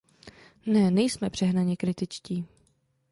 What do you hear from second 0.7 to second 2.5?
nejsme přehnaně kritičtí.